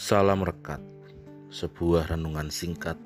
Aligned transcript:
Salam 0.00 0.40
Rekat, 0.40 0.80
sebuah 1.52 2.08
renungan 2.08 2.48
singkat 2.48 2.96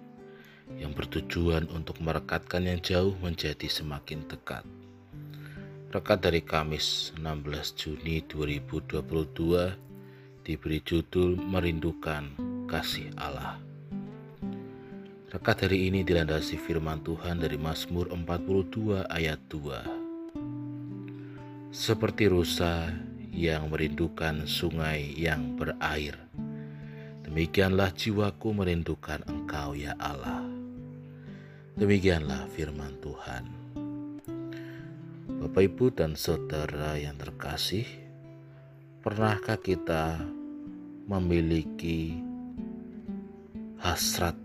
yang 0.78 0.94
bertujuan 0.94 1.66
untuk 1.74 1.98
merekatkan 1.98 2.70
yang 2.70 2.78
jauh 2.78 3.18
menjadi 3.18 3.66
semakin 3.66 4.22
dekat. 4.30 4.62
Rekat 5.90 6.22
dari 6.22 6.38
Kamis 6.38 7.10
16 7.18 7.74
Juni 7.74 8.22
2022 8.30 10.46
diberi 10.46 10.78
judul 10.86 11.34
Merindukan 11.34 12.30
Kasih 12.70 13.10
Allah. 13.18 13.58
Rekat 15.34 15.66
hari 15.66 15.90
ini 15.90 16.06
dilandasi 16.06 16.54
firman 16.56 17.02
Tuhan 17.02 17.42
dari 17.42 17.58
Mazmur 17.58 18.06
42 18.14 19.02
ayat 19.10 19.42
2. 19.50 21.74
Seperti 21.74 22.30
rusa 22.30 22.86
yang 23.34 23.66
merindukan 23.66 24.46
sungai 24.46 25.10
yang 25.18 25.58
berair. 25.58 26.23
Demikianlah 27.34 27.90
jiwaku 27.90 28.54
merindukan 28.54 29.18
Engkau, 29.26 29.74
ya 29.74 29.98
Allah. 29.98 30.46
Demikianlah 31.74 32.46
firman 32.54 32.94
Tuhan. 33.02 33.42
Bapak, 35.42 35.66
ibu, 35.66 35.90
dan 35.90 36.14
saudara 36.14 36.94
yang 36.94 37.18
terkasih, 37.18 37.90
pernahkah 39.02 39.58
kita 39.58 40.22
memiliki 41.10 42.22
hasrat 43.82 44.38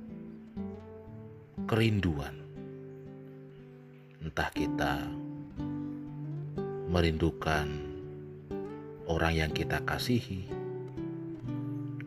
kerinduan? 1.70 2.42
Entah 4.18 4.50
kita 4.50 5.06
merindukan 6.90 7.70
orang 9.06 9.46
yang 9.46 9.54
kita 9.54 9.78
kasihi, 9.86 10.59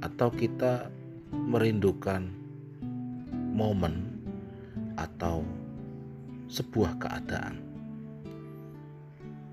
atau 0.03 0.29
kita 0.35 0.91
merindukan 1.31 2.27
momen 3.55 4.13
atau 4.99 5.47
sebuah 6.51 7.01
keadaan, 7.01 7.63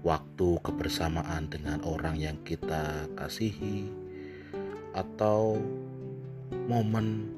waktu 0.03 0.49
kebersamaan 0.65 1.47
dengan 1.47 1.79
orang 1.87 2.19
yang 2.19 2.35
kita 2.43 3.07
kasihi, 3.15 3.87
atau 4.91 5.55
momen 6.67 7.29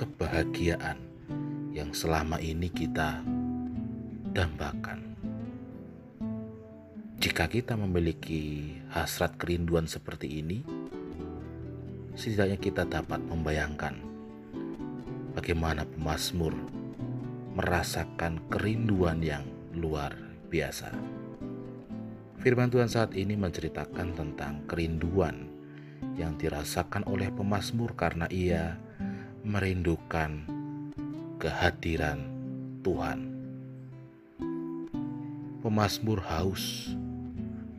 kebahagiaan 0.00 0.98
yang 1.70 1.92
selama 1.94 2.40
ini 2.42 2.66
kita 2.72 3.22
dambakan. 4.32 5.14
Jika 7.22 7.46
kita 7.46 7.78
memiliki 7.78 8.74
hasrat 8.90 9.38
kerinduan 9.38 9.86
seperti 9.86 10.42
ini, 10.42 10.66
setidaknya 12.12 12.58
kita 12.60 12.84
dapat 12.84 13.20
membayangkan 13.24 13.96
bagaimana 15.32 15.88
pemazmur 15.88 16.52
merasakan 17.56 18.40
kerinduan 18.48 19.20
yang 19.20 19.44
luar 19.76 20.16
biasa. 20.48 20.92
Firman 22.40 22.72
Tuhan 22.72 22.90
saat 22.90 23.14
ini 23.14 23.38
menceritakan 23.38 24.18
tentang 24.18 24.66
kerinduan 24.66 25.46
yang 26.18 26.36
dirasakan 26.36 27.06
oleh 27.06 27.30
pemazmur 27.32 27.94
karena 27.94 28.26
ia 28.28 28.76
merindukan 29.46 30.44
kehadiran 31.38 32.18
Tuhan. 32.82 33.30
Pemazmur 35.62 36.18
haus 36.26 36.90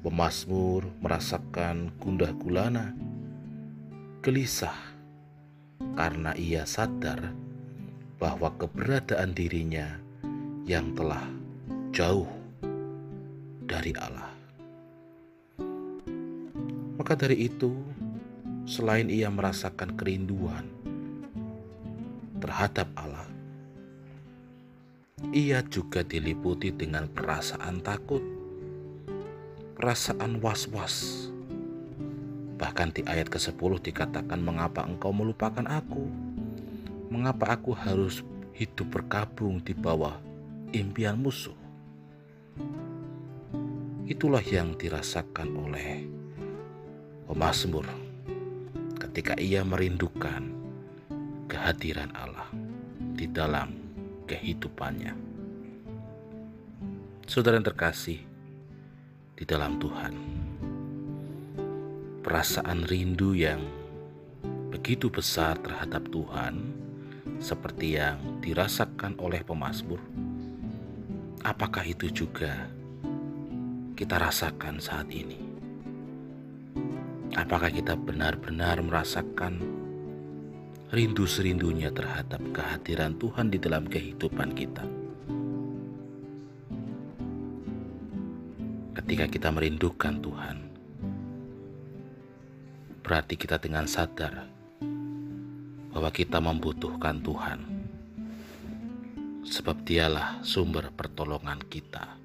Pemazmur 0.04 0.92
merasakan 1.00 1.88
gundah 1.96 2.36
gulana, 2.36 2.92
gelisah 4.24 4.72
karena 6.00 6.32
ia 6.40 6.64
sadar 6.64 7.36
bahwa 8.16 8.56
keberadaan 8.56 9.36
dirinya 9.36 10.00
yang 10.64 10.96
telah 10.96 11.28
jauh 11.92 12.32
dari 13.68 13.92
Allah. 14.00 14.32
Maka 16.96 17.20
dari 17.20 17.52
itu, 17.52 17.76
selain 18.64 19.12
ia 19.12 19.28
merasakan 19.28 20.00
kerinduan 20.00 20.72
terhadap 22.40 22.88
Allah, 22.96 23.28
ia 25.36 25.60
juga 25.68 26.00
diliputi 26.00 26.72
dengan 26.72 27.12
perasaan 27.12 27.84
takut 27.84 28.24
perasaan 29.76 30.40
was-was. 30.40 31.28
Bahkan 32.58 32.94
di 32.94 33.02
ayat 33.10 33.30
ke-10 33.34 33.82
dikatakan 33.82 34.40
mengapa 34.40 34.86
engkau 34.86 35.10
melupakan 35.10 35.66
aku? 35.66 36.06
Mengapa 37.10 37.58
aku 37.58 37.74
harus 37.74 38.22
hidup 38.54 38.90
berkabung 38.94 39.62
di 39.62 39.74
bawah 39.74 40.18
impian 40.74 41.18
musuh? 41.18 41.56
Itulah 44.04 44.44
yang 44.44 44.76
dirasakan 44.76 45.50
oleh 45.56 46.06
pemazmur 47.26 47.88
ketika 49.00 49.34
ia 49.40 49.64
merindukan 49.64 50.52
kehadiran 51.48 52.12
Allah 52.18 52.50
di 53.14 53.30
dalam 53.30 53.74
kehidupannya. 54.28 55.14
Saudara 57.24 57.58
yang 57.58 57.66
terkasih, 57.66 58.20
di 59.38 59.44
dalam 59.44 59.76
Tuhan. 59.82 60.33
Perasaan 62.24 62.88
rindu 62.88 63.36
yang 63.36 63.60
begitu 64.72 65.12
besar 65.12 65.60
terhadap 65.60 66.08
Tuhan, 66.08 66.72
seperti 67.44 68.00
yang 68.00 68.40
dirasakan 68.40 69.20
oleh 69.20 69.44
pemazmur, 69.44 70.00
apakah 71.44 71.84
itu 71.84 72.08
juga 72.08 72.72
kita 74.00 74.24
rasakan 74.24 74.80
saat 74.80 75.12
ini? 75.12 75.44
Apakah 77.36 77.68
kita 77.68 78.00
benar-benar 78.00 78.80
merasakan 78.80 79.60
rindu 80.96 81.28
serindunya 81.28 81.92
terhadap 81.92 82.40
kehadiran 82.56 83.20
Tuhan 83.20 83.52
di 83.52 83.60
dalam 83.60 83.84
kehidupan 83.84 84.56
kita? 84.56 85.04
ketika 89.04 89.28
kita 89.28 89.50
merindukan 89.54 90.16
Tuhan, 90.26 90.73
berarti 93.04 93.36
kita 93.36 93.60
dengan 93.60 93.84
sadar 93.86 94.48
bahwa 95.94 96.10
kita 96.10 96.40
membutuhkan 96.40 97.20
Tuhan, 97.20 97.60
sebab 99.44 99.84
Dialah 99.84 100.42
sumber 100.42 100.90
pertolongan 100.96 101.60
kita. 101.68 102.18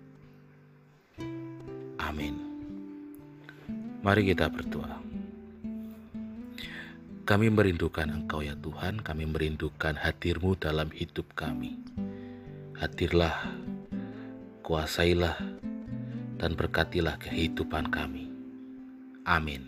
Amin. 1.98 2.40
Mari 4.00 4.32
kita 4.32 4.48
berdoa. 4.48 4.96
Kami 7.28 7.52
merindukan 7.52 8.08
Engkau 8.08 8.40
ya 8.40 8.56
Tuhan, 8.56 9.04
kami 9.04 9.28
merindukan 9.28 9.92
hadirmu 10.00 10.56
dalam 10.56 10.88
hidup 10.88 11.28
kami. 11.36 11.76
Hadirlah, 12.80 13.52
kuasailah, 14.64 15.36
dan 16.40 16.56
berkatilah 16.56 17.20
kehidupan 17.20 17.92
kami. 17.92 18.32
Amin. 19.28 19.67